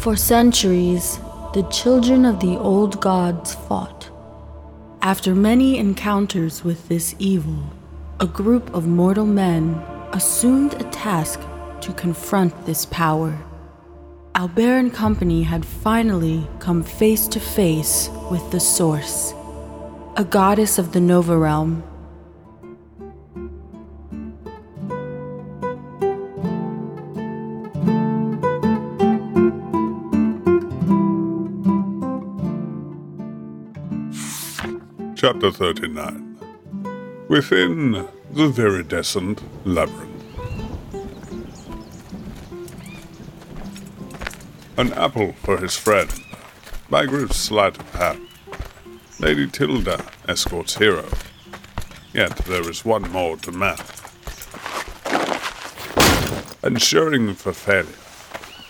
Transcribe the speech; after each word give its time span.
For 0.00 0.16
centuries, 0.16 1.18
the 1.52 1.68
children 1.70 2.24
of 2.24 2.40
the 2.40 2.56
old 2.56 3.02
gods 3.02 3.54
fought. 3.54 4.08
After 5.02 5.34
many 5.34 5.76
encounters 5.76 6.64
with 6.64 6.88
this 6.88 7.14
evil, 7.18 7.64
a 8.18 8.26
group 8.26 8.72
of 8.72 8.86
mortal 8.86 9.26
men 9.26 9.74
assumed 10.14 10.72
a 10.80 10.84
task 10.84 11.38
to 11.82 11.92
confront 11.92 12.64
this 12.64 12.86
power. 12.86 13.38
Albert 14.34 14.78
and 14.78 14.94
company 14.94 15.42
had 15.42 15.66
finally 15.66 16.48
come 16.60 16.82
face 16.82 17.28
to 17.28 17.38
face 17.38 18.08
with 18.30 18.50
the 18.52 18.60
source, 18.60 19.34
a 20.16 20.24
goddess 20.24 20.78
of 20.78 20.92
the 20.92 21.00
Nova 21.00 21.36
realm. 21.36 21.82
Chapter 35.20 35.50
39 35.50 36.38
Within 37.28 37.92
the 37.92 38.48
Viridescent 38.48 39.42
Labyrinth. 39.66 40.24
An 44.78 44.94
apple 44.94 45.34
for 45.34 45.58
his 45.58 45.76
friend. 45.76 46.10
By 46.88 47.04
Griff's 47.04 47.36
sleight 47.36 47.78
of 47.78 47.94
hand. 47.94 48.28
Lady 49.18 49.46
Tilda 49.46 50.02
escorts 50.26 50.78
hero. 50.78 51.04
Yet 52.14 52.34
there 52.46 52.66
is 52.70 52.86
one 52.86 53.02
more 53.12 53.36
to 53.36 53.52
math. 53.52 54.00
Ensuring 56.64 57.34
for 57.34 57.52
failure, 57.52 57.92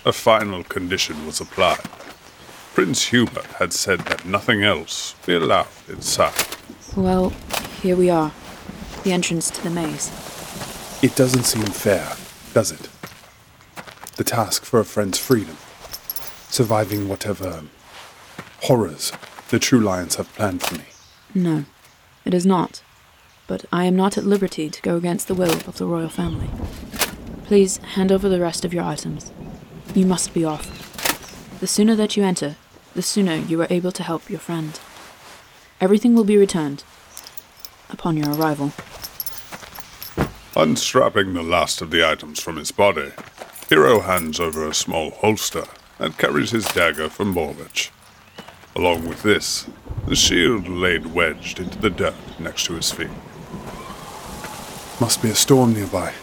a 0.03 0.11
final 0.11 0.65
condition 0.65 1.25
was 1.25 1.39
applied. 1.39 2.00
Prince 2.81 3.09
Hubert 3.09 3.45
had 3.59 3.73
said 3.73 3.99
that 4.05 4.25
nothing 4.25 4.63
else 4.63 5.13
be 5.27 5.35
allowed 5.35 5.67
inside. 5.87 6.33
Well, 6.95 7.29
here 7.83 7.95
we 7.95 8.09
are. 8.09 8.31
The 9.03 9.11
entrance 9.11 9.51
to 9.51 9.63
the 9.63 9.69
maze. 9.69 10.09
It 11.03 11.15
doesn't 11.15 11.43
seem 11.43 11.67
fair, 11.67 12.11
does 12.55 12.71
it? 12.71 12.89
The 14.15 14.23
task 14.23 14.65
for 14.65 14.79
a 14.79 14.83
friend's 14.83 15.19
freedom. 15.19 15.57
Surviving 16.49 17.07
whatever 17.07 17.65
horrors 18.63 19.11
the 19.49 19.59
True 19.59 19.79
Lions 19.79 20.15
have 20.15 20.33
planned 20.33 20.63
for 20.63 20.73
me. 20.73 20.85
No, 21.35 21.65
it 22.25 22.33
is 22.33 22.47
not. 22.47 22.81
But 23.45 23.63
I 23.71 23.85
am 23.85 23.95
not 23.95 24.17
at 24.17 24.25
liberty 24.25 24.71
to 24.71 24.81
go 24.81 24.95
against 24.95 25.27
the 25.27 25.35
will 25.35 25.53
of 25.67 25.77
the 25.77 25.85
royal 25.85 26.09
family. 26.09 26.49
Please 27.45 27.77
hand 27.77 28.11
over 28.11 28.27
the 28.27 28.41
rest 28.41 28.65
of 28.65 28.73
your 28.73 28.85
items. 28.85 29.31
You 29.93 30.07
must 30.07 30.33
be 30.33 30.43
off. 30.43 31.59
The 31.59 31.67
sooner 31.67 31.95
that 31.95 32.17
you 32.17 32.23
enter, 32.23 32.55
the 32.95 33.01
sooner 33.01 33.35
you 33.35 33.61
are 33.61 33.67
able 33.69 33.91
to 33.91 34.03
help 34.03 34.29
your 34.29 34.39
friend. 34.39 34.79
Everything 35.79 36.15
will 36.15 36.23
be 36.23 36.37
returned 36.37 36.83
upon 37.89 38.17
your 38.17 38.33
arrival. 38.33 38.71
Unstrapping 40.55 41.33
the 41.33 41.43
last 41.43 41.81
of 41.81 41.91
the 41.91 42.07
items 42.07 42.41
from 42.41 42.57
his 42.57 42.71
body, 42.71 43.11
Hero 43.71 44.01
hands 44.01 44.37
over 44.37 44.67
a 44.67 44.73
small 44.73 45.11
holster 45.11 45.63
and 45.97 46.17
carries 46.17 46.51
his 46.51 46.65
dagger 46.65 47.07
from 47.07 47.33
Morvich. 47.33 47.89
Along 48.75 49.07
with 49.07 49.23
this, 49.23 49.65
the 50.07 50.15
shield 50.15 50.67
laid 50.67 51.05
wedged 51.05 51.57
into 51.57 51.79
the 51.79 51.89
dirt 51.89 52.37
next 52.37 52.65
to 52.65 52.73
his 52.73 52.91
feet. 52.91 53.07
Must 54.99 55.21
be 55.21 55.29
a 55.29 55.35
storm 55.35 55.73
nearby. 55.73 56.13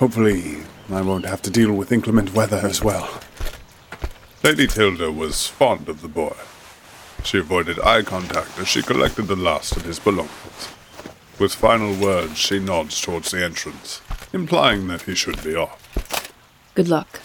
Hopefully, 0.00 0.64
I 0.90 1.02
won't 1.02 1.24
have 1.24 1.40
to 1.42 1.50
deal 1.50 1.72
with 1.72 1.92
inclement 1.92 2.34
weather 2.34 2.60
as 2.64 2.82
well. 2.82 3.20
Lady 4.48 4.66
Tilda 4.66 5.12
was 5.12 5.46
fond 5.46 5.90
of 5.90 6.00
the 6.00 6.08
boy. 6.08 6.34
She 7.22 7.36
avoided 7.36 7.78
eye 7.80 8.00
contact 8.00 8.58
as 8.58 8.66
she 8.66 8.80
collected 8.80 9.24
the 9.24 9.36
last 9.36 9.76
of 9.76 9.84
his 9.84 9.98
belongings. 9.98 10.68
With 11.38 11.54
final 11.54 11.94
words, 11.94 12.38
she 12.38 12.58
nods 12.58 12.98
towards 12.98 13.30
the 13.30 13.44
entrance, 13.44 14.00
implying 14.32 14.88
that 14.88 15.02
he 15.02 15.14
should 15.14 15.44
be 15.44 15.54
off. 15.54 16.32
Good 16.74 16.88
luck, 16.88 17.20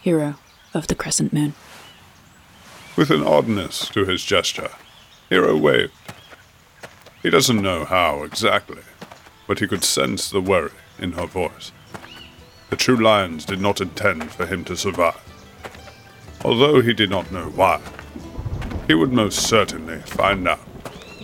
hero 0.00 0.34
of 0.74 0.88
the 0.88 0.96
Crescent 0.96 1.32
Moon. 1.32 1.54
With 2.96 3.12
an 3.12 3.22
oddness 3.22 3.88
to 3.90 4.04
his 4.04 4.24
gesture, 4.24 4.72
Hero 5.28 5.56
waved. 5.56 5.92
He 7.22 7.30
doesn't 7.30 7.62
know 7.62 7.84
how 7.84 8.24
exactly, 8.24 8.82
but 9.46 9.60
he 9.60 9.68
could 9.68 9.84
sense 9.84 10.28
the 10.28 10.40
worry 10.40 10.72
in 10.98 11.12
her 11.12 11.26
voice. 11.26 11.70
The 12.70 12.76
True 12.76 12.96
Lions 12.96 13.44
did 13.44 13.60
not 13.60 13.80
intend 13.80 14.32
for 14.32 14.46
him 14.46 14.64
to 14.64 14.76
survive. 14.76 15.31
Although 16.44 16.80
he 16.80 16.92
did 16.92 17.08
not 17.08 17.30
know 17.30 17.50
why, 17.50 17.80
he 18.88 18.94
would 18.94 19.12
most 19.12 19.48
certainly 19.48 20.00
find 20.00 20.48
out 20.48 20.60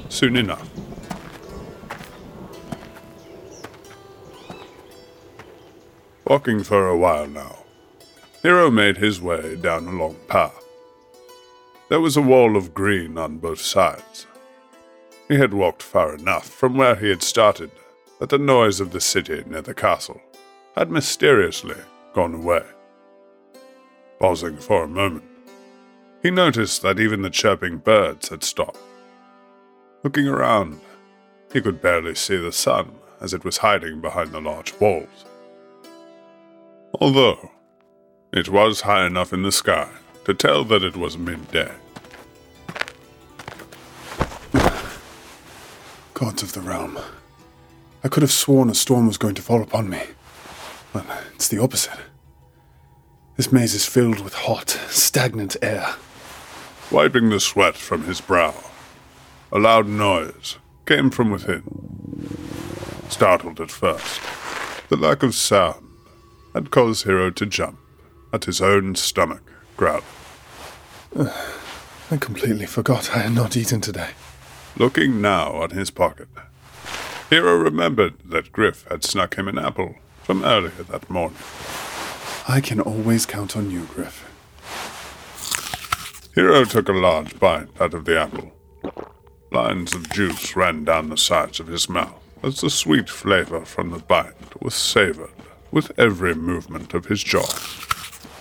soon 0.09 0.37
enough. 0.37 0.69
Walking 6.25 6.62
for 6.62 6.87
a 6.87 6.97
while 6.97 7.27
now, 7.27 7.65
Hero 8.43 8.71
made 8.71 8.99
his 8.99 9.21
way 9.21 9.56
down 9.56 9.89
a 9.89 9.93
long 9.93 10.17
path. 10.29 10.65
There 11.89 12.00
was 12.00 12.17
a 12.17 12.23
wall 12.23 12.56
of 12.56 12.75
green 12.75 13.19
on 13.19 13.39
both 13.39 13.61
sides. 13.61 14.27
He 15.27 15.37
had 15.37 15.53
walked 15.53 15.83
far 15.83 16.15
enough 16.15 16.49
from 16.49 16.77
where 16.77 16.95
he 16.95 17.09
had 17.09 17.23
started 17.23 17.71
that 18.21 18.29
the 18.29 18.39
noise 18.39 18.79
of 18.79 18.93
the 18.93 19.00
city 19.00 19.43
near 19.47 19.62
the 19.62 19.75
castle 19.75 20.21
had 20.77 20.91
mysteriously 20.91 21.77
gone 22.15 22.35
away. 22.35 22.62
Pausing 24.19 24.56
for 24.56 24.84
a 24.84 24.89
moment, 24.89 25.25
he 26.23 26.31
noticed 26.31 26.83
that 26.83 26.99
even 26.99 27.23
the 27.23 27.31
chirping 27.31 27.79
birds 27.79 28.29
had 28.31 28.43
stopped. 28.43 28.81
Looking 30.03 30.27
around, 30.27 30.81
he 31.53 31.61
could 31.61 31.81
barely 31.81 32.15
see 32.17 32.37
the 32.37 32.53
sun 32.53 32.93
as 33.21 33.33
it 33.33 33.45
was 33.45 33.59
hiding 33.59 34.01
behind 34.01 34.33
the 34.33 34.41
large 34.41 34.75
walls. 34.81 35.25
Although 37.01 37.51
it 38.33 38.49
was 38.49 38.83
high 38.83 39.06
enough 39.06 39.33
in 39.33 39.43
the 39.43 39.53
sky 39.53 39.89
to 40.25 40.35
tell 40.35 40.65
that 40.65 40.83
it 40.83 40.97
was 40.97 41.17
midday. 41.17 41.73
Gods 46.15 46.43
of 46.43 46.53
the 46.53 46.61
realm. 46.61 46.99
I 48.03 48.09
could 48.09 48.23
have 48.23 48.33
sworn 48.33 48.69
a 48.69 48.75
storm 48.75 49.06
was 49.06 49.17
going 49.17 49.37
to 49.37 49.43
fall 49.43 49.62
upon 49.62 49.89
me. 49.89 50.03
But 50.93 51.06
it's 51.35 51.49
the 51.49 51.62
opposite. 51.62 52.00
This 53.38 53.53
maze 53.53 53.72
is 53.72 53.87
filled 53.87 54.19
with 54.19 54.34
hot, 54.34 54.71
stagnant 54.88 55.56
air. 55.62 55.94
Wiping 56.91 57.31
the 57.31 57.38
sweat 57.38 57.76
from 57.76 58.03
his 58.03 58.21
brow, 58.21 58.53
a 59.53 59.60
loud 59.60 59.87
noise 59.87 60.56
came 60.87 61.09
from 61.09 61.31
within. 61.31 61.62
Startled 63.09 63.60
at 63.60 63.71
first, 63.71 64.21
the 64.88 64.97
lack 64.97 65.22
of 65.22 65.37
sound 65.37 65.87
had 66.53 66.72
caused 66.72 67.04
Hero 67.04 67.31
to 67.31 67.47
jump 67.47 67.78
at 68.32 68.47
his 68.47 68.60
own 68.60 68.97
stomach 68.97 69.49
growling. 69.76 70.03
I 71.16 72.16
completely 72.16 72.66
forgot 72.66 73.15
I 73.15 73.20
had 73.20 73.34
not 73.37 73.56
eaten 73.56 73.81
today. 73.81 74.10
Looking 74.76 75.20
now 75.20 75.62
at 75.62 75.70
his 75.70 75.93
pocket, 75.93 76.26
Hero 77.31 77.56
remembered 77.56 78.15
that 78.25 78.50
Griff 78.50 78.84
had 78.91 79.05
snuck 79.05 79.37
him 79.37 79.47
an 79.47 79.60
apple 79.60 79.94
from 80.25 80.43
earlier 80.43 80.82
that 80.91 81.09
morning. 81.09 81.38
I 82.51 82.63
can 82.63 82.81
always 82.81 83.27
count 83.27 83.59
on 83.59 83.71
you, 83.71 83.87
Griff. 83.95 84.25
Hero 86.35 86.65
took 86.65 86.89
a 86.89 86.93
large 86.93 87.39
bite 87.39 87.69
out 87.79 87.93
of 87.93 88.07
the 88.07 88.19
apple. 88.19 88.53
Lines 89.53 89.95
of 89.95 90.09
juice 90.09 90.57
ran 90.57 90.85
down 90.85 91.11
the 91.11 91.19
sides 91.19 91.61
of 91.61 91.67
his 91.67 91.91
mouth 91.91 92.23
as 92.43 92.63
the 92.63 92.71
sweet 92.71 93.11
flavor 93.11 93.67
from 93.67 93.91
the 93.91 93.99
bite 93.99 94.63
was 94.63 94.75
savored 94.75 95.31
with 95.71 95.93
every 95.99 96.35
movement 96.35 96.95
of 96.95 97.05
his 97.05 97.23
jaw. 97.23 97.47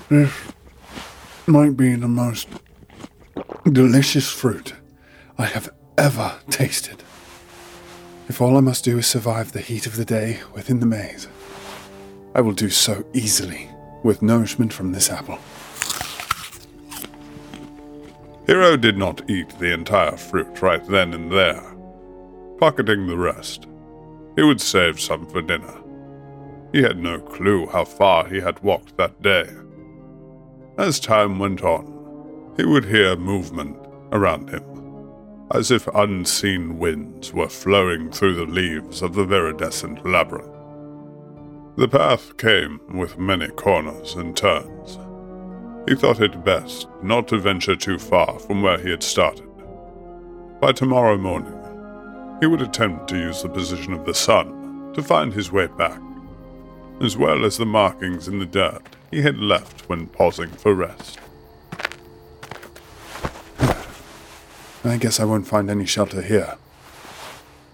This 0.08 0.32
might 1.46 1.76
be 1.76 1.94
the 1.96 2.08
most 2.08 2.48
delicious 3.70 4.32
fruit 4.32 4.74
I 5.38 5.48
have 5.48 5.70
ever 5.98 6.40
tasted. 6.50 7.04
If 8.30 8.42
all 8.42 8.56
I 8.56 8.62
must 8.62 8.86
do 8.86 9.00
is 9.00 9.08
survive 9.08 9.52
the 9.52 9.60
heat 9.60 9.86
of 9.86 9.98
the 9.98 10.06
day 10.06 10.40
within 10.54 10.80
the 10.80 10.86
maze, 10.86 11.28
I 12.34 12.40
will 12.40 12.54
do 12.54 12.70
so 12.70 13.06
easily 13.14 13.70
with 14.04 14.22
nourishment 14.22 14.72
from 14.74 14.92
this 14.92 15.10
apple. 15.10 15.40
Hero 18.48 18.78
did 18.78 18.98
not 18.98 19.30
eat 19.30 19.50
the 19.60 19.74
entire 19.74 20.16
fruit 20.16 20.62
right 20.62 20.86
then 20.88 21.14
and 21.14 21.32
there. 21.32 21.64
Pocketing 22.60 23.06
the 23.08 23.18
rest, 23.18 23.68
he 24.38 24.44
would 24.44 24.62
save 24.62 25.00
some 25.00 25.26
for 25.28 25.42
dinner. 25.42 25.74
He 26.72 26.82
had 26.82 26.98
no 26.98 27.20
clue 27.20 27.68
how 27.68 27.86
far 27.86 28.28
he 28.28 28.40
had 28.40 28.64
walked 28.64 28.96
that 28.98 29.22
day. 29.22 29.50
As 30.78 31.00
time 31.00 31.40
went 31.40 31.62
on, 31.62 32.54
he 32.56 32.66
would 32.66 32.86
hear 32.86 33.16
movement 33.16 33.78
around 34.12 34.50
him, 34.50 34.64
as 35.52 35.70
if 35.72 35.88
unseen 35.88 36.80
winds 36.80 37.34
were 37.34 37.50
flowing 37.50 38.12
through 38.12 38.36
the 38.36 38.52
leaves 38.52 39.02
of 39.02 39.14
the 39.14 39.26
viridescent 39.26 40.06
labyrinth. 40.06 40.57
The 41.78 41.88
path 41.88 42.38
came 42.38 42.82
with 42.92 43.20
many 43.20 43.50
corners 43.50 44.16
and 44.16 44.36
turns. 44.36 44.98
He 45.88 45.94
thought 45.94 46.20
it 46.20 46.44
best 46.44 46.88
not 47.04 47.28
to 47.28 47.38
venture 47.38 47.76
too 47.76 48.00
far 48.00 48.40
from 48.40 48.64
where 48.64 48.80
he 48.80 48.90
had 48.90 49.04
started. 49.04 49.48
By 50.60 50.72
tomorrow 50.72 51.18
morning, 51.18 51.54
he 52.40 52.48
would 52.48 52.64
attempt 52.64 53.08
to 53.10 53.20
use 53.20 53.44
the 53.44 53.50
position 53.50 53.94
of 53.94 54.08
the 54.08 54.16
sun 54.16 54.92
to 54.96 55.04
find 55.04 55.32
his 55.32 55.52
way 55.52 55.68
back, 55.68 56.02
as 57.00 57.16
well 57.16 57.46
as 57.46 57.58
the 57.58 57.66
markings 57.68 58.28
in 58.28 58.40
the 58.40 58.48
dirt 58.48 58.82
he 59.12 59.22
had 59.22 59.38
left 59.38 59.88
when 59.88 60.08
pausing 60.08 60.50
for 60.50 60.74
rest. 60.74 61.20
I 64.84 64.98
guess 64.98 65.20
I 65.20 65.26
won't 65.26 65.46
find 65.46 65.70
any 65.70 65.86
shelter 65.86 66.24
here. 66.24 66.56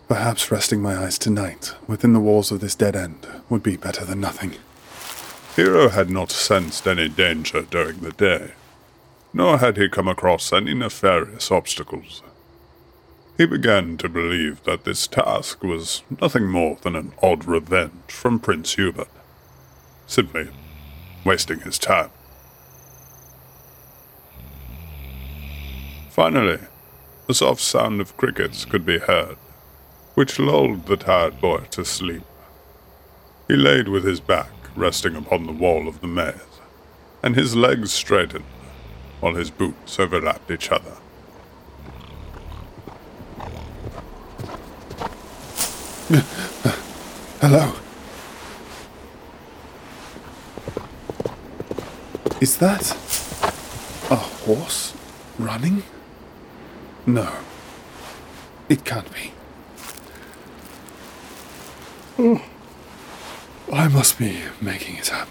Perhaps 0.07 0.51
resting 0.51 0.81
my 0.81 0.95
eyes 0.95 1.17
tonight 1.17 1.73
within 1.87 2.13
the 2.13 2.19
walls 2.19 2.51
of 2.51 2.59
this 2.59 2.75
dead 2.75 2.95
end 2.95 3.25
would 3.49 3.63
be 3.63 3.77
better 3.77 4.03
than 4.05 4.19
nothing. 4.19 4.55
Hero 5.55 5.89
had 5.89 6.09
not 6.09 6.31
sensed 6.31 6.87
any 6.87 7.07
danger 7.07 7.61
during 7.61 7.99
the 7.99 8.11
day, 8.11 8.51
nor 9.33 9.59
had 9.59 9.77
he 9.77 9.87
come 9.87 10.07
across 10.07 10.51
any 10.51 10.73
nefarious 10.73 11.51
obstacles. 11.51 12.21
He 13.37 13.45
began 13.45 13.97
to 13.97 14.09
believe 14.09 14.63
that 14.63 14.83
this 14.83 15.07
task 15.07 15.63
was 15.63 16.03
nothing 16.21 16.47
more 16.47 16.77
than 16.81 16.95
an 16.95 17.13
odd 17.21 17.45
revenge 17.45 18.09
from 18.09 18.39
Prince 18.39 18.75
Hubert, 18.75 19.09
simply 20.05 20.49
wasting 21.25 21.61
his 21.61 21.79
time. 21.79 22.11
Finally, 26.11 26.59
the 27.25 27.33
soft 27.33 27.61
sound 27.61 28.01
of 28.01 28.15
crickets 28.17 28.65
could 28.65 28.85
be 28.85 28.99
heard, 28.99 29.37
which 30.15 30.39
lulled 30.39 30.85
the 30.85 30.97
tired 30.97 31.41
boy 31.41 31.59
to 31.71 31.83
sleep. 31.83 32.23
He 33.47 33.55
laid 33.55 33.87
with 33.87 34.03
his 34.03 34.19
back 34.19 34.49
resting 34.75 35.15
upon 35.15 35.45
the 35.45 35.51
wall 35.51 35.87
of 35.87 36.01
the 36.01 36.07
maze, 36.07 36.35
and 37.21 37.35
his 37.35 37.55
legs 37.55 37.91
straightened 37.91 38.45
while 39.19 39.35
his 39.35 39.49
boots 39.49 39.99
overlapped 39.99 40.51
each 40.51 40.71
other. 40.71 40.97
Hello. 47.41 47.73
Is 52.41 52.57
that 52.57 52.91
a 54.11 54.15
horse 54.15 54.93
running? 55.39 55.83
No, 57.05 57.31
it 58.67 58.83
can't 58.83 59.11
be. 59.13 59.31
Oh, 62.19 62.43
I 63.71 63.87
must 63.87 64.19
be 64.19 64.43
making 64.61 64.97
it 64.97 65.11
up. 65.11 65.27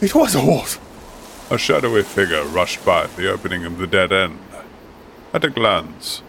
It 0.00 0.14
was 0.14 0.34
a 0.34 0.40
horse. 0.40 0.78
A 1.50 1.56
shadowy 1.56 2.02
figure 2.02 2.44
rushed 2.44 2.84
by 2.84 3.04
at 3.04 3.16
the 3.16 3.30
opening 3.30 3.64
of 3.64 3.78
the 3.78 3.86
dead 3.86 4.12
end. 4.12 4.38
At 5.32 5.44
a 5.44 5.48
glance, 5.50 6.22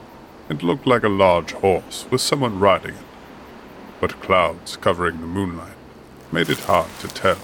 it 0.49 0.63
looked 0.63 0.87
like 0.87 1.03
a 1.03 1.09
large 1.09 1.51
horse 1.51 2.05
with 2.09 2.21
someone 2.21 2.59
riding 2.59 2.95
it, 2.95 3.05
but 3.99 4.21
clouds 4.21 4.77
covering 4.77 5.19
the 5.19 5.27
moonlight 5.27 5.75
made 6.31 6.49
it 6.49 6.59
hard 6.59 6.89
to 6.99 7.09
tell. 7.09 7.37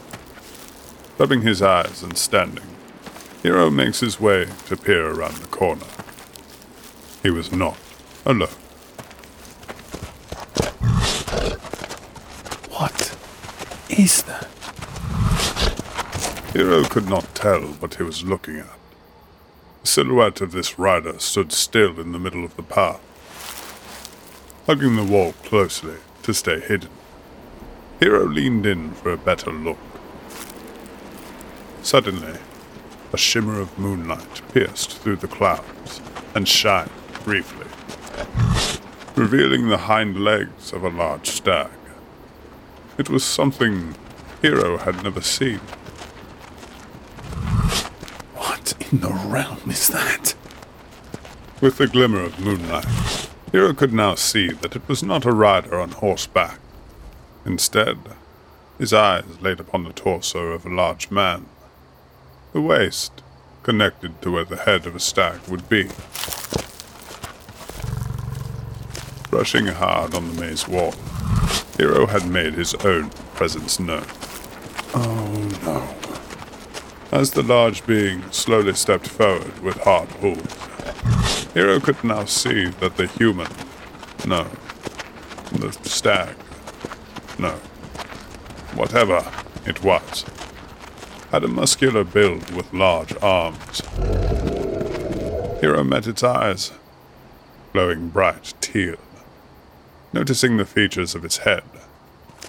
Rubbing 1.18 1.42
his 1.42 1.62
eyes 1.62 2.02
and 2.02 2.18
standing, 2.18 2.78
Hero 3.44 3.70
makes 3.70 4.00
his 4.00 4.20
way 4.20 4.48
to 4.68 4.78
peer 4.78 5.12
around 5.12 5.36
the 5.36 5.48
corner. 5.48 5.86
He 7.24 7.30
was 7.30 7.52
not 7.52 7.78
alone. 8.26 8.50
What 12.70 13.16
is 13.90 14.24
that? 14.24 14.48
Hero 16.54 16.84
could 16.84 17.08
not 17.08 17.36
tell 17.36 17.62
what 17.62 17.96
he 17.96 18.04
was 18.04 18.24
looking 18.24 18.58
at. 18.58 18.78
The 19.84 19.88
silhouette 19.88 20.42
of 20.42 20.52
this 20.52 20.80
rider 20.80 21.20
stood 21.20 21.52
still 21.52 22.00
in 22.00 22.12
the 22.12 22.20
middle 22.20 22.44
of 22.44 22.56
the 22.56 22.64
path, 22.64 23.00
hugging 24.66 24.96
the 24.96 25.04
wall 25.04 25.34
closely 25.44 25.98
to 26.24 26.34
stay 26.34 26.60
hidden. 26.60 26.90
Hero 28.00 28.26
leaned 28.26 28.66
in 28.66 28.94
for 28.94 29.12
a 29.12 29.18
better 29.18 29.52
look. 29.52 29.78
Suddenly, 31.84 32.40
a 33.14 33.18
shimmer 33.18 33.60
of 33.60 33.78
moonlight 33.78 34.42
pierced 34.52 34.98
through 34.98 35.18
the 35.18 35.28
clouds 35.28 36.02
and 36.34 36.48
shined 36.48 36.90
briefly, 37.24 37.68
revealing 39.16 39.70
the 39.70 39.78
hind 39.78 40.24
legs 40.24 40.74
of 40.74 40.84
a 40.84 40.90
large 40.90 41.30
stag. 41.30 41.72
It 42.98 43.10
was 43.10 43.24
something 43.24 43.96
Hero 44.42 44.78
had 44.78 45.04
never 45.04 45.22
seen. 45.22 45.60
What 48.36 48.74
in 48.92 49.00
the 49.00 49.14
realm 49.28 49.70
is 49.70 49.88
that? 49.90 50.36
With 51.62 51.78
the 51.78 51.88
glimmer 51.88 52.22
of 52.22 52.40
moonlight, 52.40 53.30
Hero 53.52 53.74
could 53.74 53.94
now 53.94 54.16
see 54.16 54.52
that 54.52 54.76
it 54.76 54.88
was 54.88 55.04
not 55.04 55.26
a 55.26 55.32
rider 55.32 55.80
on 55.80 55.92
horseback. 55.92 56.60
Instead, 57.46 57.98
his 58.80 58.94
eyes 58.94 59.42
laid 59.42 59.60
upon 59.60 59.84
the 59.84 59.94
torso 59.94 60.48
of 60.48 60.66
a 60.66 60.74
large 60.74 61.12
man, 61.12 61.46
the 62.54 62.62
waist 62.62 63.22
connected 63.62 64.22
to 64.22 64.32
where 64.32 64.46
the 64.46 64.58
head 64.58 64.88
of 64.88 64.96
a 64.96 65.00
stag 65.00 65.40
would 65.48 65.70
be. 65.70 65.88
Brushing 69.32 69.68
hard 69.68 70.14
on 70.14 70.28
the 70.28 70.42
maze 70.42 70.68
wall, 70.68 70.94
Hero 71.78 72.06
had 72.06 72.28
made 72.28 72.54
his 72.54 72.76
own 72.76 73.10
presence 73.34 73.80
known. 73.80 74.06
Oh 74.94 75.50
no. 75.64 77.18
As 77.18 77.32
the 77.32 77.42
large 77.42 77.88
being 77.88 78.30
slowly 78.32 78.74
stepped 78.74 79.08
forward 79.08 79.58
with 79.60 79.78
hard 79.78 80.10
pulls, 80.10 81.46
Hero 81.54 81.80
could 81.80 82.04
now 82.04 82.26
see 82.26 82.66
that 82.82 82.98
the 82.98 83.08
human, 83.08 83.48
no, 84.28 84.48
the 85.54 85.72
stag, 85.90 86.36
no, 87.40 87.52
whatever 88.76 89.26
it 89.66 89.82
was, 89.82 90.26
had 91.32 91.46
a 91.46 91.48
muscular 91.48 92.04
build 92.04 92.52
with 92.52 92.72
large 92.74 93.16
arms. 93.22 93.82
Hero 95.62 95.86
met 95.86 96.06
its 96.06 96.22
eyes, 96.22 96.74
glowing 97.72 98.10
bright 98.10 98.54
teal. 98.60 98.98
Noticing 100.14 100.58
the 100.58 100.66
features 100.66 101.16
of 101.16 101.24
its 101.24 101.38
head, 101.38 101.64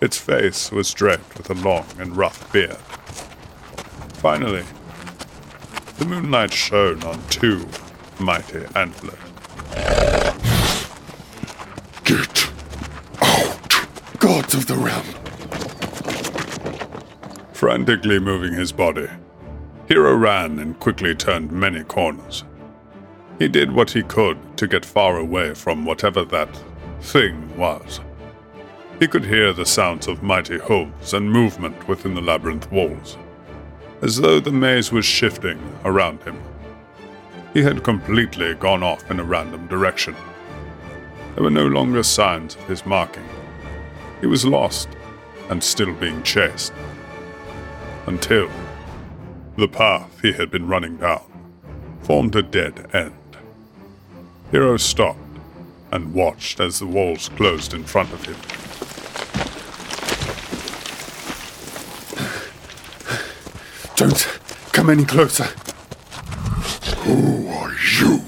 its 0.00 0.18
face 0.18 0.72
was 0.72 0.92
draped 0.92 1.38
with 1.38 1.48
a 1.48 1.54
long 1.54 1.86
and 1.98 2.16
rough 2.16 2.52
beard. 2.52 2.76
Finally, 4.14 4.64
the 5.98 6.04
moonlight 6.04 6.52
shone 6.52 7.02
on 7.04 7.22
two 7.28 7.68
mighty 8.18 8.64
antlers. 8.74 9.14
Get 12.04 12.50
out, 13.20 14.18
gods 14.18 14.54
of 14.54 14.66
the 14.66 14.74
realm. 14.74 15.06
Frantically 17.52 18.18
moving 18.18 18.54
his 18.54 18.72
body, 18.72 19.08
Hero 19.86 20.16
ran 20.16 20.58
and 20.58 20.78
quickly 20.80 21.14
turned 21.14 21.52
many 21.52 21.84
corners. 21.84 22.44
He 23.38 23.46
did 23.46 23.72
what 23.72 23.90
he 23.90 24.02
could 24.02 24.56
to 24.56 24.66
get 24.66 24.84
far 24.84 25.16
away 25.16 25.54
from 25.54 25.84
whatever 25.84 26.24
that 26.24 26.48
thing 27.02 27.56
was. 27.58 28.00
He 28.98 29.08
could 29.08 29.24
hear 29.24 29.52
the 29.52 29.66
sounds 29.66 30.06
of 30.06 30.22
mighty 30.22 30.58
hooves 30.58 31.12
and 31.12 31.30
movement 31.30 31.88
within 31.88 32.14
the 32.14 32.20
labyrinth 32.20 32.70
walls, 32.70 33.18
as 34.00 34.18
though 34.18 34.38
the 34.38 34.52
maze 34.52 34.92
was 34.92 35.04
shifting 35.04 35.60
around 35.84 36.22
him. 36.22 36.40
He 37.52 37.62
had 37.62 37.82
completely 37.82 38.54
gone 38.54 38.82
off 38.82 39.10
in 39.10 39.20
a 39.20 39.24
random 39.24 39.66
direction. 39.66 40.14
There 41.34 41.44
were 41.44 41.50
no 41.50 41.66
longer 41.66 42.02
signs 42.02 42.54
of 42.54 42.66
his 42.68 42.86
marking. 42.86 43.28
He 44.20 44.26
was 44.26 44.44
lost 44.44 44.88
and 45.50 45.62
still 45.62 45.92
being 45.94 46.22
chased. 46.22 46.72
Until 48.06 48.48
the 49.56 49.68
path 49.68 50.20
he 50.22 50.32
had 50.32 50.50
been 50.50 50.68
running 50.68 50.96
down 50.96 51.24
formed 52.02 52.36
a 52.36 52.42
dead 52.42 52.88
end. 52.94 53.12
Hero 54.50 54.76
stopped 54.76 55.18
and 55.92 56.14
watched 56.14 56.58
as 56.58 56.78
the 56.78 56.86
walls 56.86 57.28
closed 57.28 57.74
in 57.74 57.84
front 57.84 58.12
of 58.12 58.24
him. 58.24 58.36
Don't 63.94 64.26
come 64.72 64.90
any 64.90 65.04
closer. 65.04 65.44
Who 67.04 67.46
are 67.48 67.72
you 68.00 68.22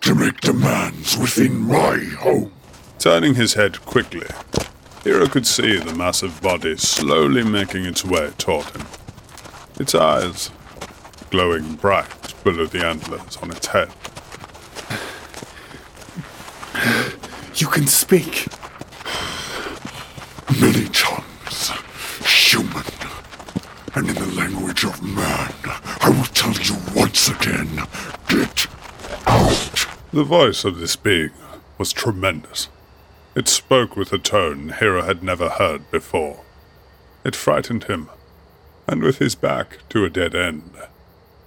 to 0.00 0.14
make 0.14 0.40
demands 0.40 1.18
within 1.18 1.58
my 1.60 1.98
home? 2.20 2.52
Turning 2.98 3.34
his 3.34 3.54
head 3.54 3.84
quickly, 3.84 4.28
Hero 5.02 5.26
could 5.26 5.46
see 5.46 5.76
the 5.78 5.94
massive 5.94 6.40
body 6.40 6.76
slowly 6.76 7.42
making 7.42 7.84
its 7.84 8.04
way 8.04 8.30
toward 8.38 8.66
him. 8.66 8.86
Its 9.80 9.96
eyes 9.96 10.50
glowing 11.30 11.74
bright 11.74 12.32
below 12.44 12.66
the 12.66 12.86
antlers 12.86 13.36
on 13.38 13.50
its 13.50 13.66
head. 13.66 13.90
You 17.54 17.66
can 17.68 17.86
speak. 17.86 18.46
Many 20.60 20.88
tongues, 20.88 21.70
human, 22.24 22.82
and 23.94 24.08
in 24.08 24.14
the 24.14 24.32
language 24.34 24.84
of 24.84 25.02
man, 25.02 25.52
I 26.00 26.08
will 26.08 26.24
tell 26.24 26.54
you 26.54 26.76
once 26.94 27.28
again 27.28 27.86
get 28.28 28.66
out. 29.26 29.86
The 30.12 30.24
voice 30.24 30.64
of 30.64 30.78
this 30.78 30.96
being 30.96 31.30
was 31.78 31.92
tremendous. 31.92 32.68
It 33.34 33.48
spoke 33.48 33.96
with 33.96 34.12
a 34.12 34.18
tone 34.18 34.70
Hero 34.80 35.02
had 35.02 35.22
never 35.22 35.50
heard 35.50 35.90
before. 35.90 36.40
It 37.22 37.36
frightened 37.36 37.84
him, 37.84 38.08
and 38.86 39.02
with 39.02 39.18
his 39.18 39.34
back 39.34 39.78
to 39.90 40.04
a 40.04 40.10
dead 40.10 40.34
end, 40.34 40.72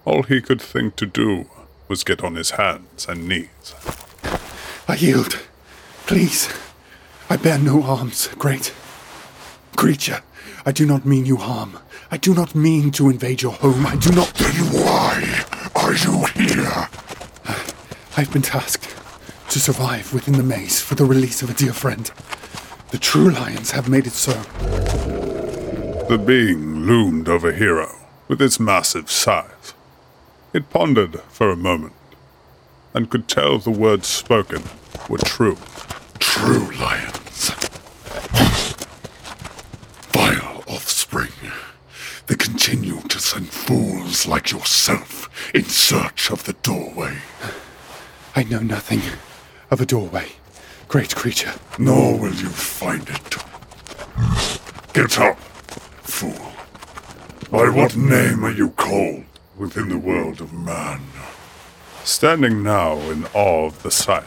all 0.05 0.23
he 0.23 0.39
could 0.39 0.61
think 0.61 0.95
to 0.97 1.05
do 1.05 1.49
was 1.87 2.03
get 2.03 2.23
on 2.23 2.35
his 2.35 2.51
hands 2.51 3.07
and 3.09 3.27
knees. 3.27 3.73
I 4.87 4.95
yield. 4.95 5.39
Please. 6.07 6.49
I 7.31 7.37
bear 7.37 7.57
no 7.57 7.81
arms, 7.81 8.27
great 8.37 8.73
creature. 9.75 10.21
I 10.63 10.71
do 10.71 10.85
not 10.85 11.03
mean 11.03 11.25
you 11.25 11.37
harm. 11.37 11.79
I 12.11 12.17
do 12.17 12.35
not 12.35 12.53
mean 12.53 12.91
to 12.91 13.09
invade 13.09 13.41
your 13.41 13.53
home. 13.53 13.87
I 13.87 13.95
do 13.95 14.11
not. 14.11 14.31
Then 14.35 14.53
why 14.83 15.43
are 15.75 15.93
you 15.93 16.25
here? 16.35 16.87
I've 18.15 18.31
been 18.31 18.43
tasked 18.43 18.95
to 19.49 19.59
survive 19.59 20.13
within 20.13 20.35
the 20.35 20.43
maze 20.43 20.79
for 20.79 20.93
the 20.93 21.05
release 21.05 21.41
of 21.41 21.49
a 21.49 21.53
dear 21.53 21.73
friend. 21.73 22.11
The 22.91 22.99
true 22.99 23.31
lions 23.31 23.71
have 23.71 23.89
made 23.89 24.05
it 24.05 24.13
so. 24.13 24.33
The 26.07 26.21
being 26.23 26.85
loomed 26.85 27.27
over 27.27 27.51
Hero 27.51 27.95
with 28.27 28.41
its 28.43 28.59
massive 28.59 29.09
size. 29.09 29.73
It 30.53 30.69
pondered 30.69 31.19
for 31.29 31.49
a 31.49 31.55
moment 31.55 31.93
and 32.93 33.09
could 33.09 33.27
tell 33.27 33.57
the 33.57 33.71
words 33.71 34.07
spoken 34.07 34.63
were 35.09 35.17
true. 35.17 35.57
True 36.35 36.69
lions. 36.81 37.49
Vile 40.11 40.63
offspring. 40.67 41.31
They 42.27 42.35
continue 42.35 42.99
to 42.99 43.19
send 43.21 43.47
fools 43.47 44.27
like 44.27 44.51
yourself 44.51 45.29
in 45.55 45.63
search 45.63 46.29
of 46.29 46.43
the 46.43 46.51
doorway. 46.61 47.19
I 48.35 48.43
know 48.43 48.59
nothing 48.59 49.01
of 49.71 49.79
a 49.79 49.85
doorway, 49.85 50.27
great 50.89 51.15
creature. 51.15 51.53
Nor 51.79 52.19
will 52.19 52.35
you 52.35 52.49
find 52.49 53.07
it. 53.07 53.37
Get 54.93 55.17
up, 55.17 55.39
fool. 56.03 56.51
By 57.49 57.69
what 57.69 57.95
name 57.95 58.43
are 58.43 58.51
you 58.51 58.71
called 58.71 59.23
within 59.55 59.87
the 59.87 59.97
world 59.97 60.41
of 60.41 60.51
man? 60.51 61.01
Standing 62.03 62.61
now 62.61 62.97
in 63.09 63.25
awe 63.33 63.67
of 63.67 63.81
the 63.83 63.89
sight, 63.89 64.25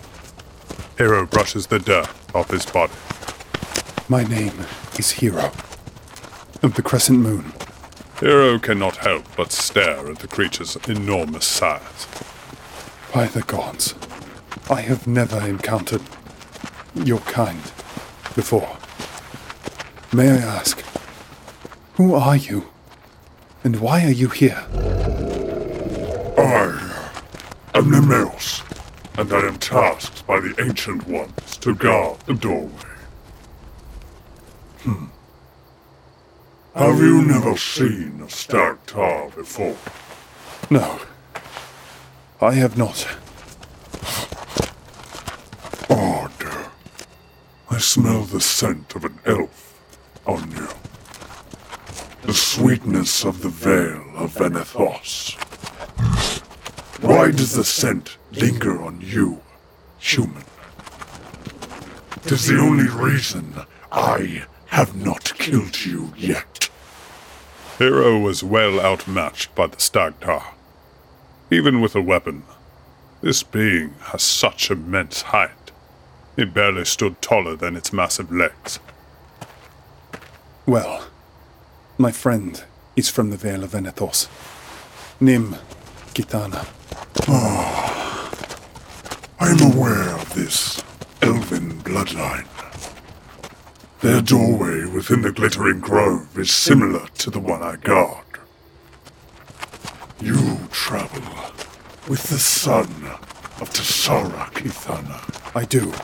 Hero 0.98 1.26
brushes 1.26 1.68
the 1.68 1.78
dirt 1.78 2.08
off 2.34 2.50
his 2.50 2.66
body. 2.66 2.92
My 4.08 4.24
name 4.24 4.66
is 4.98 5.12
Hero 5.12 5.52
of 6.60 6.74
the 6.74 6.82
Crescent 6.82 7.20
Moon. 7.20 7.52
Hero 8.18 8.58
cannot 8.58 8.96
help 8.96 9.24
but 9.36 9.52
stare 9.52 10.10
at 10.10 10.18
the 10.18 10.26
creature's 10.26 10.74
enormous 10.88 11.46
size. 11.46 12.08
By 13.14 13.26
the 13.26 13.42
gods, 13.42 13.94
I 14.68 14.80
have 14.80 15.06
never 15.06 15.38
encountered 15.46 16.02
your 16.96 17.20
kind 17.20 17.62
before. 18.34 18.76
May 20.12 20.32
I 20.32 20.38
ask, 20.38 20.82
who 21.94 22.12
are 22.14 22.36
you? 22.36 22.70
And 23.62 23.78
why 23.78 24.04
are 24.04 24.10
you 24.10 24.30
here? 24.30 24.64
I 26.36 26.74
am 27.74 27.84
Nemeos, 27.84 28.64
and 29.18 29.32
I 29.32 29.48
am 29.48 29.58
tasked 29.58 30.24
by 30.28 30.38
the 30.38 30.54
Ancient 30.60 31.08
Ones 31.08 31.56
to 31.56 31.74
guard 31.74 32.20
the 32.20 32.34
doorway. 32.34 32.70
Hmm. 34.82 35.06
Have 36.76 37.00
you 37.00 37.22
never 37.22 37.56
seen 37.56 38.20
a 38.22 38.26
Stagtar 38.26 39.34
before? 39.34 39.76
No, 40.70 41.00
I 42.40 42.52
have 42.54 42.78
not. 42.78 43.08
Odd. 45.90 46.32
I 47.70 47.78
smell 47.78 48.22
the 48.22 48.40
scent 48.40 48.94
of 48.94 49.04
an 49.04 49.18
elf 49.26 49.82
on 50.26 50.48
you. 50.52 50.68
The 52.22 52.34
sweetness 52.34 53.24
of 53.24 53.42
the 53.42 53.48
Vale 53.48 54.12
of 54.14 54.34
Venethos. 54.34 55.34
Why 57.02 57.32
does 57.32 57.54
the 57.54 57.64
scent 57.64 58.17
linger 58.38 58.82
on 58.82 59.00
you, 59.00 59.40
human? 59.98 60.44
It 62.24 62.32
is 62.32 62.46
the 62.46 62.58
only 62.58 62.88
reason 62.88 63.54
I 63.90 64.44
have 64.66 64.94
not 64.94 65.32
killed 65.38 65.84
you 65.84 66.12
yet. 66.16 66.68
Hero 67.78 68.18
was 68.18 68.42
well 68.44 68.80
outmatched 68.80 69.54
by 69.54 69.66
the 69.66 69.76
Stagtar. 69.76 70.42
Even 71.50 71.80
with 71.80 71.94
a 71.94 72.02
weapon, 72.02 72.42
this 73.22 73.42
being 73.42 73.94
has 74.00 74.22
such 74.22 74.70
immense 74.70 75.22
height. 75.22 75.72
It 76.36 76.54
barely 76.54 76.84
stood 76.84 77.20
taller 77.22 77.56
than 77.56 77.76
its 77.76 77.92
massive 77.92 78.30
legs. 78.30 78.78
Well, 80.66 81.06
my 81.96 82.12
friend 82.12 82.62
is 82.94 83.08
from 83.08 83.30
the 83.30 83.36
Vale 83.36 83.64
of 83.64 83.70
Venethos. 83.70 84.28
Nim 85.20 85.56
Gitana. 86.14 86.68
Ah. 87.26 87.97
I 89.48 89.52
am 89.52 89.72
aware 89.72 90.14
of 90.14 90.34
this 90.34 90.82
elven 91.22 91.80
bloodline. 91.80 92.46
Their 94.00 94.20
doorway 94.20 94.84
within 94.84 95.22
the 95.22 95.32
Glittering 95.32 95.80
Grove 95.80 96.38
is 96.38 96.52
similar 96.52 97.06
to 97.16 97.30
the 97.30 97.40
one 97.40 97.62
I 97.62 97.76
guard. 97.76 98.26
You 100.20 100.58
travel 100.70 101.22
with 102.10 102.24
the 102.24 102.38
son 102.38 102.90
of 103.58 103.70
Tassara 103.70 104.52
Kithana. 104.52 105.56
I 105.56 105.64
do. 105.64 105.94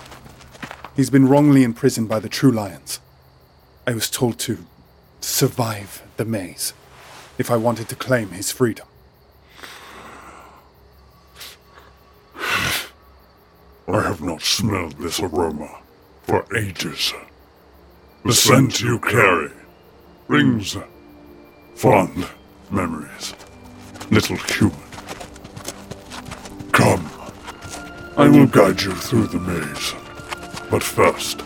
He's 0.96 1.10
been 1.10 1.28
wrongly 1.28 1.64
imprisoned 1.64 2.08
by 2.08 2.20
the 2.20 2.30
True 2.30 2.50
Lions. 2.50 2.98
I 3.86 3.92
was 3.92 4.08
told 4.08 4.38
to 4.38 4.64
survive 5.20 6.02
the 6.16 6.24
maze 6.24 6.72
if 7.36 7.50
I 7.50 7.58
wanted 7.58 7.90
to 7.90 7.94
claim 7.94 8.30
his 8.30 8.50
freedom. 8.50 8.86
I 13.86 14.00
have 14.00 14.22
not 14.22 14.40
smelled 14.40 14.98
this 14.98 15.20
aroma 15.20 15.68
for 16.22 16.46
ages. 16.56 17.12
The 18.24 18.32
scent 18.32 18.80
you 18.80 18.98
carry 18.98 19.50
brings 20.26 20.74
fond 21.74 22.26
memories, 22.70 23.34
little 24.10 24.36
human. 24.36 24.78
Come, 26.72 27.06
I 28.16 28.26
will 28.26 28.46
guide 28.46 28.80
you 28.80 28.92
through 28.94 29.26
the 29.26 29.40
maze. 29.40 29.94
But 30.70 30.82
first, 30.82 31.42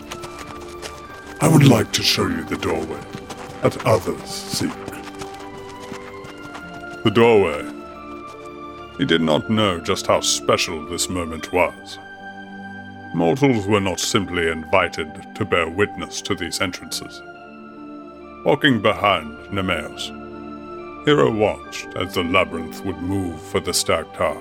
I 1.41 1.49
would 1.49 1.67
like 1.67 1.91
to 1.91 2.03
show 2.03 2.27
you 2.27 2.45
the 2.45 2.57
doorway 2.57 3.01
that 3.61 3.85
others 3.85 4.29
seek. 4.29 4.71
The 7.03 7.11
doorway. 7.13 7.65
He 8.97 9.05
did 9.05 9.21
not 9.21 9.49
know 9.49 9.79
just 9.81 10.07
how 10.07 10.21
special 10.21 10.85
this 10.85 11.09
moment 11.09 11.51
was. 11.51 11.97
Mortals 13.13 13.65
were 13.65 13.79
not 13.79 13.99
simply 13.99 14.49
invited 14.49 15.35
to 15.35 15.43
bear 15.43 15.67
witness 15.67 16.21
to 16.21 16.35
these 16.35 16.61
entrances. 16.61 17.21
Walking 18.45 18.81
behind 18.81 19.35
Nemeos, 19.47 20.15
Hero 21.05 21.31
watched 21.31 21.87
as 21.95 22.13
the 22.13 22.23
labyrinth 22.23 22.85
would 22.85 23.01
move 23.01 23.41
for 23.41 23.59
the 23.59 23.71
Stagtar. 23.71 24.37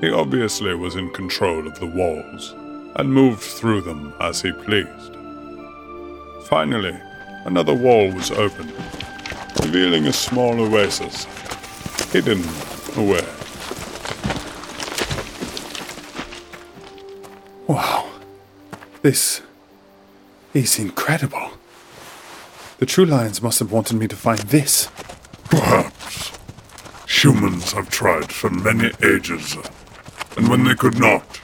He 0.00 0.10
obviously 0.10 0.74
was 0.74 0.96
in 0.96 1.10
control 1.10 1.66
of 1.66 1.78
the 1.78 1.86
walls 1.86 2.54
and 2.96 3.12
moved 3.12 3.42
through 3.42 3.82
them 3.82 4.14
as 4.20 4.40
he 4.40 4.52
pleased. 4.52 5.16
Finally, 6.44 6.98
another 7.44 7.74
wall 7.74 8.10
was 8.10 8.30
opened, 8.30 8.72
revealing 9.60 10.06
a 10.06 10.12
small 10.12 10.58
oasis, 10.60 11.24
hidden 12.10 12.42
away. 12.96 13.26
Wow. 17.66 18.10
This 19.02 19.42
is 20.52 20.78
incredible. 20.78 21.52
The 22.78 22.86
True 22.86 23.04
Lions 23.04 23.42
must 23.42 23.58
have 23.58 23.72
wanted 23.72 23.96
me 23.96 24.08
to 24.08 24.16
find 24.16 24.40
this. 24.40 24.88
Perhaps. 25.44 26.32
Humans 27.08 27.72
have 27.72 27.90
tried 27.90 28.32
for 28.32 28.50
many 28.50 28.90
ages, 29.02 29.56
and 30.36 30.48
when 30.48 30.64
they 30.64 30.74
could 30.74 30.98
not, 30.98 31.40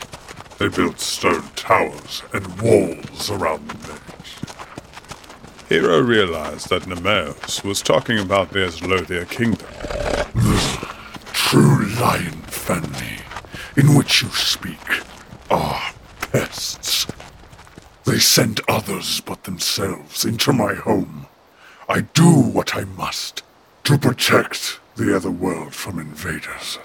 they 0.58 0.68
built 0.68 1.00
stone 1.00 1.48
towers 1.54 2.22
and 2.32 2.60
walls 2.60 3.30
around 3.30 3.68
the 3.68 3.88
maze. 3.88 4.56
Hero 5.68 6.00
realized 6.00 6.70
that 6.70 6.82
Nemeos 6.84 7.62
was 7.64 7.82
talking 7.82 8.18
about 8.18 8.50
the 8.50 8.60
Aslothia 8.60 9.28
kingdom. 9.28 9.66
The 10.34 10.86
true 11.32 11.86
lion 12.00 12.42
family 12.42 13.18
in 13.76 13.94
which 13.94 14.22
you 14.22 14.28
speak 14.30 15.02
are 15.50 15.92
pests. 16.36 17.06
They 18.04 18.18
send 18.18 18.60
others 18.68 19.22
but 19.22 19.44
themselves 19.44 20.26
into 20.26 20.52
my 20.52 20.74
home. 20.74 21.26
I 21.88 22.02
do 22.02 22.30
what 22.30 22.76
I 22.76 22.84
must 22.84 23.42
to 23.84 23.96
protect 23.96 24.78
the 24.96 25.16
other 25.16 25.30
world 25.30 25.74
from 25.74 25.98
invaders. 25.98 26.78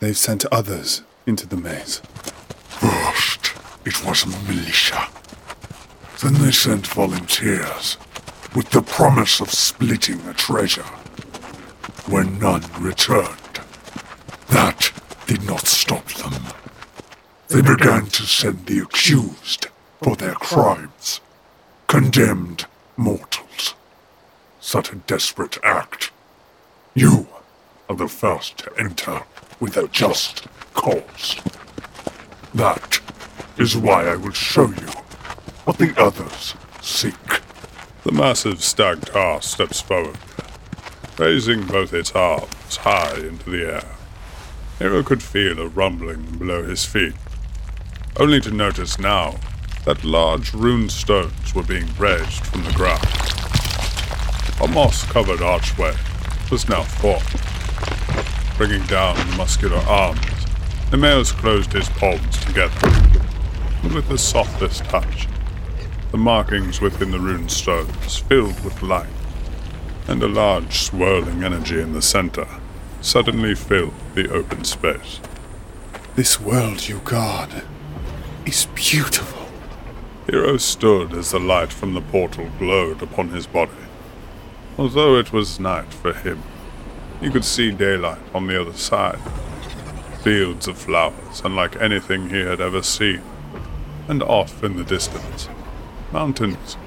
they've 0.00 0.16
sent 0.16 0.44
others 0.52 1.02
into 1.26 1.46
the 1.46 1.56
maze. 1.56 2.02
First, 2.82 3.54
it 3.86 4.04
was 4.04 4.26
militia. 4.46 5.08
Then 6.22 6.34
they 6.34 6.52
sent 6.52 6.86
volunteers 6.86 7.96
with 8.54 8.68
the 8.70 8.82
promise 8.82 9.40
of 9.40 9.50
splitting 9.50 10.18
the 10.26 10.34
treasure. 10.34 10.90
When 12.12 12.38
none 12.38 12.64
returned, 12.78 13.56
that 14.48 14.92
did 15.26 15.42
not 15.44 15.66
stop 15.66 16.06
them. 16.12 16.34
They 17.48 17.62
began 17.62 18.06
to 18.08 18.24
send 18.24 18.66
the 18.66 18.80
accused 18.80 19.68
for 20.02 20.14
their 20.16 20.34
crimes, 20.34 21.22
condemned 21.86 22.66
mortals. 22.98 23.74
Such 24.60 24.92
a 24.92 24.96
desperate 24.96 25.56
act. 25.64 26.10
You 26.94 27.26
are 27.88 27.96
the 27.96 28.06
first 28.06 28.58
to 28.58 28.72
enter 28.78 29.22
with 29.60 29.78
a 29.78 29.88
just 29.88 30.46
cause. 30.74 31.40
That 32.52 33.00
is 33.56 33.78
why 33.78 34.08
I 34.08 34.16
will 34.16 34.32
show 34.32 34.68
you 34.68 34.88
what 35.64 35.78
the 35.78 35.94
others 35.96 36.54
seek. 36.82 37.40
The 38.04 38.12
massive 38.12 38.58
Stagtar 38.58 39.42
steps 39.42 39.80
forward, 39.80 40.18
raising 41.18 41.64
both 41.64 41.94
its 41.94 42.12
arms 42.12 42.76
high 42.76 43.14
into 43.16 43.48
the 43.48 43.72
air. 43.72 43.96
Hero 44.78 45.02
could 45.02 45.22
feel 45.22 45.58
a 45.58 45.66
rumbling 45.66 46.38
below 46.38 46.62
his 46.62 46.84
feet, 46.84 47.14
only 48.18 48.40
to 48.40 48.50
notice 48.50 48.98
now 48.98 49.38
that 49.84 50.02
large 50.02 50.52
rune 50.52 50.88
stones 50.88 51.54
were 51.54 51.62
being 51.62 51.86
raised 51.98 52.44
from 52.46 52.64
the 52.64 52.72
ground. 52.72 53.06
A 54.60 54.66
moss 54.66 55.04
covered 55.04 55.40
archway 55.40 55.94
was 56.50 56.68
now 56.68 56.82
formed. 56.82 57.24
Bringing 58.56 58.84
down 58.88 59.14
the 59.16 59.36
muscular 59.36 59.78
arms, 59.86 60.20
Nemeus 60.90 61.30
closed 61.30 61.72
his 61.72 61.88
palms 61.90 62.44
together, 62.44 62.88
and 63.84 63.94
with 63.94 64.08
the 64.08 64.18
softest 64.18 64.84
touch, 64.86 65.28
the 66.10 66.18
markings 66.18 66.80
within 66.80 67.12
the 67.12 67.20
rune 67.20 67.48
stones 67.48 68.18
filled 68.18 68.58
with 68.64 68.82
light, 68.82 69.06
and 70.08 70.20
a 70.22 70.28
large 70.28 70.80
swirling 70.80 71.44
energy 71.44 71.80
in 71.80 71.92
the 71.92 72.02
center 72.02 72.48
suddenly 73.00 73.54
filled 73.54 73.94
the 74.14 74.28
open 74.32 74.64
space. 74.64 75.20
This 76.16 76.40
world 76.40 76.88
you 76.88 76.98
guard 77.04 77.62
is 78.48 78.66
beautiful. 78.74 79.46
Hero 80.26 80.56
stood 80.56 81.12
as 81.12 81.32
the 81.32 81.38
light 81.38 81.70
from 81.70 81.92
the 81.92 82.00
portal 82.00 82.48
glowed 82.58 83.02
upon 83.02 83.28
his 83.28 83.46
body. 83.46 83.72
Although 84.78 85.16
it 85.16 85.32
was 85.32 85.60
night 85.60 85.92
for 85.92 86.14
him, 86.14 86.42
he 87.20 87.30
could 87.30 87.44
see 87.44 87.70
daylight 87.70 88.22
on 88.34 88.46
the 88.46 88.58
other 88.58 88.72
side. 88.72 89.20
Fields 90.22 90.66
of 90.66 90.78
flowers, 90.78 91.42
unlike 91.44 91.76
anything 91.76 92.30
he 92.30 92.40
had 92.40 92.60
ever 92.60 92.82
seen. 92.82 93.20
And 94.08 94.22
off 94.22 94.64
in 94.64 94.76
the 94.76 94.84
distance, 94.84 95.48
mountains 96.10 96.78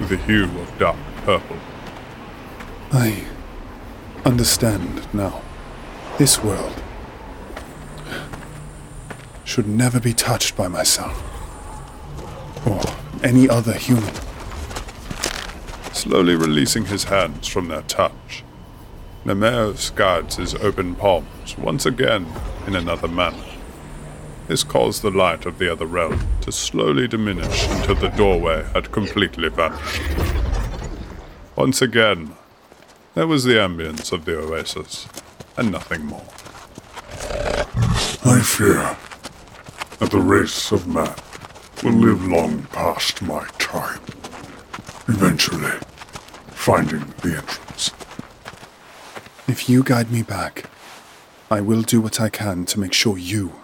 with 0.00 0.10
a 0.12 0.16
hue 0.16 0.44
of 0.44 0.78
dark 0.78 0.96
purple. 1.24 1.58
I 2.92 3.24
understand 4.24 5.06
now. 5.12 5.42
This 6.16 6.42
world 6.42 6.82
should 9.48 9.66
never 9.66 9.98
be 9.98 10.12
touched 10.12 10.54
by 10.58 10.68
myself 10.68 11.16
or 12.66 12.78
any 13.24 13.48
other 13.48 13.72
human. 13.72 14.14
Slowly 15.94 16.36
releasing 16.36 16.84
his 16.84 17.04
hands 17.04 17.48
from 17.48 17.68
their 17.68 17.80
touch, 17.82 18.44
Nemeus 19.24 19.88
guides 19.88 20.36
his 20.36 20.54
open 20.56 20.94
palms 20.94 21.56
once 21.56 21.86
again 21.86 22.26
in 22.66 22.76
another 22.76 23.08
manner. 23.08 23.42
This 24.48 24.62
caused 24.62 25.00
the 25.00 25.10
light 25.10 25.46
of 25.46 25.58
the 25.58 25.72
other 25.72 25.86
realm 25.86 26.28
to 26.42 26.52
slowly 26.52 27.08
diminish 27.08 27.66
until 27.68 27.94
the 27.94 28.08
doorway 28.08 28.66
had 28.74 28.92
completely 28.92 29.48
vanished. 29.48 30.02
Once 31.56 31.80
again, 31.80 32.34
there 33.14 33.26
was 33.26 33.44
the 33.44 33.54
ambience 33.54 34.12
of 34.12 34.26
the 34.26 34.38
oasis, 34.38 35.08
and 35.56 35.72
nothing 35.72 36.04
more. 36.04 36.26
I 38.24 38.42
fear 38.44 38.96
that 39.98 40.10
the 40.10 40.20
race 40.20 40.70
of 40.70 40.86
man 40.86 41.14
will 41.82 41.92
live 41.92 42.26
long 42.26 42.62
past 42.64 43.20
my 43.22 43.46
time, 43.58 44.00
eventually 45.08 45.78
finding 46.50 47.00
the 47.22 47.36
entrance. 47.36 47.90
If 49.48 49.68
you 49.68 49.82
guide 49.82 50.10
me 50.10 50.22
back, 50.22 50.70
I 51.50 51.60
will 51.60 51.82
do 51.82 52.00
what 52.00 52.20
I 52.20 52.28
can 52.28 52.64
to 52.66 52.80
make 52.80 52.92
sure 52.92 53.18
you 53.18 53.60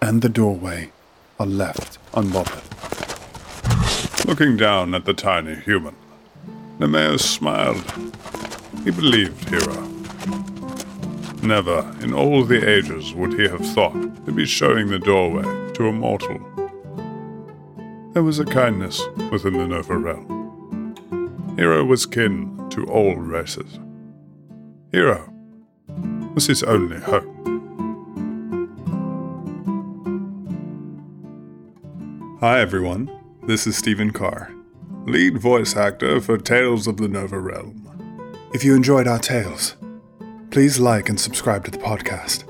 and 0.00 0.22
the 0.22 0.28
doorway 0.28 0.92
are 1.38 1.46
left 1.46 1.98
unbothered. 2.12 2.64
Looking 4.26 4.56
down 4.56 4.94
at 4.94 5.04
the 5.04 5.14
tiny 5.14 5.54
human, 5.54 5.94
Nemeus 6.78 7.24
smiled. 7.24 7.84
He 8.84 8.90
believed 8.90 9.48
Hero. 9.48 9.88
Never 11.42 11.94
in 12.00 12.12
all 12.12 12.44
the 12.44 12.68
ages 12.68 13.14
would 13.14 13.34
he 13.34 13.48
have 13.48 13.64
thought 13.74 14.26
to 14.26 14.32
be 14.32 14.44
showing 14.44 14.88
the 14.88 14.98
doorway 14.98 15.67
to 15.78 15.86
a 15.86 15.92
mortal. 15.92 16.40
There 18.12 18.24
was 18.24 18.40
a 18.40 18.44
kindness 18.44 19.00
within 19.30 19.52
the 19.52 19.68
Nova 19.68 19.96
realm. 19.96 21.54
Hero 21.56 21.84
was 21.84 22.04
kin 22.04 22.68
to 22.70 22.84
all 22.86 23.14
races. 23.14 23.78
Hero 24.90 25.32
was 26.34 26.48
his 26.48 26.64
only 26.64 26.98
hope. 26.98 27.32
Hi 32.40 32.58
everyone, 32.58 33.08
this 33.44 33.68
is 33.68 33.76
Stephen 33.76 34.10
Carr, 34.12 34.52
lead 35.04 35.38
voice 35.38 35.76
actor 35.76 36.20
for 36.20 36.38
Tales 36.38 36.88
of 36.88 36.96
the 36.96 37.06
Nova 37.06 37.38
Realm. 37.38 37.84
If 38.52 38.64
you 38.64 38.74
enjoyed 38.74 39.06
our 39.06 39.20
tales, 39.20 39.76
please 40.50 40.80
like 40.80 41.08
and 41.08 41.20
subscribe 41.20 41.64
to 41.66 41.70
the 41.70 41.78
podcast. 41.78 42.47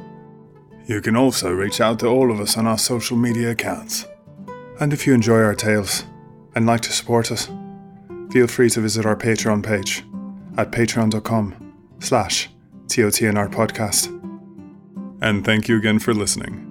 You 0.88 1.02
can 1.02 1.16
also 1.16 1.52
reach 1.52 1.82
out 1.82 1.98
to 1.98 2.06
all 2.06 2.32
of 2.32 2.40
us 2.40 2.56
on 2.56 2.66
our 2.66 2.78
social 2.78 3.18
media 3.18 3.50
accounts. 3.50 4.06
And 4.80 4.90
if 4.94 5.06
you 5.06 5.12
enjoy 5.12 5.42
our 5.42 5.54
tales 5.54 6.04
and 6.54 6.64
like 6.64 6.80
to 6.80 6.92
support 6.92 7.30
us, 7.30 7.50
feel 8.30 8.46
free 8.46 8.70
to 8.70 8.80
visit 8.80 9.04
our 9.04 9.14
Patreon 9.14 9.62
page 9.62 10.02
at 10.56 10.72
patreon.com 10.72 11.74
slash 12.00 12.48
TOTNR 12.86 13.50
podcast. 13.50 14.08
And 15.20 15.44
thank 15.44 15.68
you 15.68 15.76
again 15.76 15.98
for 15.98 16.14
listening. 16.14 16.67